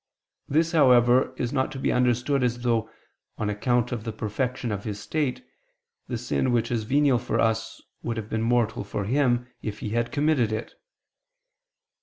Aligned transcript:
This, 0.49 0.71
however, 0.71 1.31
is 1.37 1.53
not 1.53 1.71
to 1.73 1.77
be 1.77 1.91
understood 1.91 2.43
as 2.43 2.61
though 2.63 2.89
on 3.37 3.51
account 3.51 3.91
of 3.91 4.03
the 4.03 4.11
perfection 4.11 4.71
of 4.71 4.83
his 4.83 4.99
state, 4.99 5.45
the 6.07 6.17
sin 6.17 6.51
which 6.51 6.71
is 6.71 6.85
venial 6.85 7.19
for 7.19 7.39
us 7.39 7.79
would 8.01 8.17
have 8.17 8.27
been 8.27 8.41
mortal 8.41 8.83
for 8.83 9.05
him, 9.05 9.45
if 9.61 9.77
he 9.77 9.89
had 9.89 10.11
committed 10.11 10.51
it. 10.51 10.73